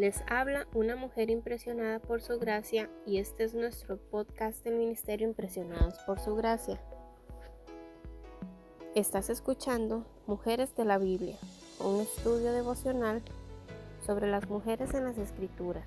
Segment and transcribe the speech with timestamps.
[0.00, 5.28] Les habla una mujer impresionada por su gracia y este es nuestro podcast del Ministerio
[5.28, 6.80] Impresionados por su gracia.
[8.94, 11.36] Estás escuchando Mujeres de la Biblia,
[11.80, 13.20] un estudio devocional
[14.06, 15.86] sobre las mujeres en las escrituras.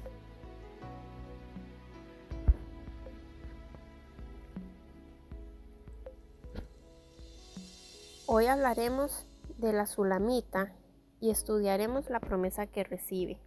[8.27, 9.25] Hoy hablaremos
[9.57, 10.71] de la Sulamita
[11.19, 13.39] y estudiaremos la promesa que recibe.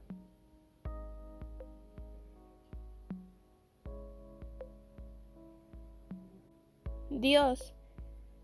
[7.19, 7.73] Dios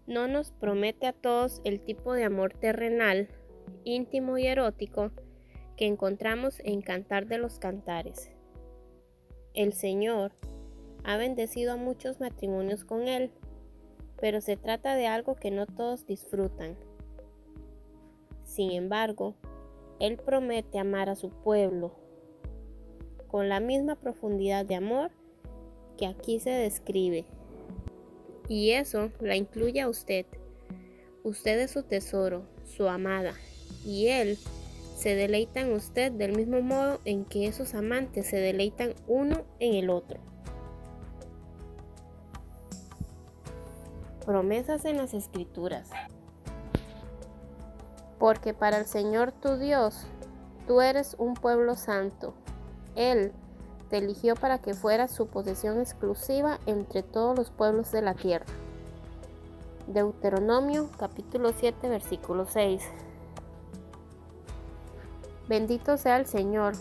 [0.07, 3.29] no nos promete a todos el tipo de amor terrenal,
[3.85, 5.11] íntimo y erótico
[5.77, 8.31] que encontramos en Cantar de los Cantares.
[9.53, 10.33] El Señor
[11.05, 13.31] ha bendecido a muchos matrimonios con Él,
[14.19, 16.75] pero se trata de algo que no todos disfrutan.
[18.43, 19.34] Sin embargo,
[20.01, 21.93] Él promete amar a su pueblo
[23.29, 25.11] con la misma profundidad de amor
[25.98, 27.27] que aquí se describe.
[28.53, 30.27] Y eso la incluye a usted.
[31.25, 33.33] Usted es su tesoro, su amada,
[33.83, 34.36] y Él
[34.94, 39.72] se deleita en usted del mismo modo en que esos amantes se deleitan uno en
[39.72, 40.20] el otro.
[44.27, 45.89] Promesas en las Escrituras.
[48.19, 50.05] Porque para el Señor tu Dios,
[50.66, 52.34] tú eres un pueblo santo.
[52.97, 53.33] Él
[53.93, 58.47] te eligió para que fueras su posesión exclusiva entre todos los pueblos de la tierra.
[59.87, 62.83] Deuteronomio capítulo 7 versículo 6.
[65.47, 66.73] Bendito sea el Señor,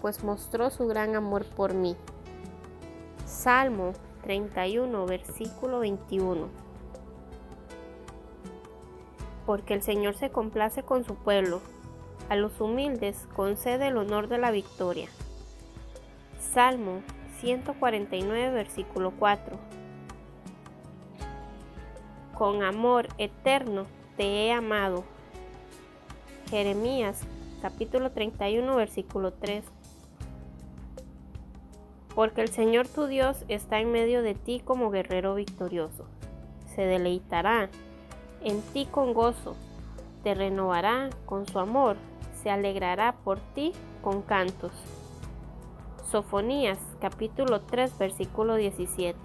[0.00, 1.96] pues mostró su gran amor por mí.
[3.26, 6.46] Salmo 31 versículo 21.
[9.46, 11.60] Porque el Señor se complace con su pueblo,
[12.28, 15.08] a los humildes concede el honor de la victoria.
[16.52, 17.00] Salmo
[17.40, 19.56] 149, versículo 4.
[22.34, 23.86] Con amor eterno
[24.18, 25.04] te he amado.
[26.50, 27.22] Jeremías
[27.62, 29.64] capítulo 31, versículo 3.
[32.14, 36.04] Porque el Señor tu Dios está en medio de ti como guerrero victorioso.
[36.74, 37.70] Se deleitará
[38.44, 39.56] en ti con gozo,
[40.22, 41.96] te renovará con su amor,
[42.42, 44.72] se alegrará por ti con cantos.
[46.12, 49.16] Sofonías capítulo 3 versículo 17.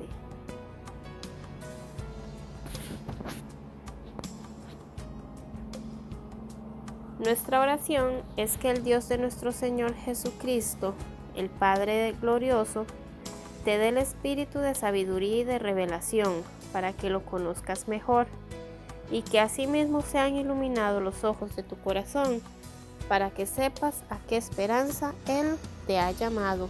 [7.19, 10.93] Nuestra oración es que el Dios de nuestro Señor Jesucristo,
[11.35, 12.85] el Padre glorioso,
[13.65, 18.27] te dé el espíritu de sabiduría y de revelación para que lo conozcas mejor
[19.11, 22.41] y que asimismo sean iluminados los ojos de tu corazón
[23.07, 26.69] para que sepas a qué esperanza Él te ha llamado.